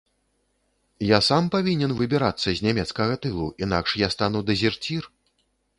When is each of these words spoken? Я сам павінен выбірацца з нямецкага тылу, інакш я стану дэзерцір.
Я 1.07 1.19
сам 1.29 1.43
павінен 1.55 1.91
выбірацца 1.99 2.49
з 2.57 2.67
нямецкага 2.69 3.13
тылу, 3.27 3.47
інакш 3.65 3.89
я 4.05 4.15
стану 4.17 4.39
дэзерцір. 4.51 5.03